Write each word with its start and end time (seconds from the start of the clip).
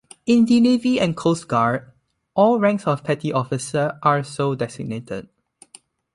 In 0.25 0.45
the 0.45 0.59
Navy 0.59 0.99
and 0.99 1.15
Coast 1.15 1.47
Guard, 1.47 1.91
all 2.33 2.59
ranks 2.59 2.87
of 2.87 3.03
petty 3.03 3.31
officer 3.31 3.99
are 4.01 4.23
so 4.23 4.55
designated. 4.55 5.29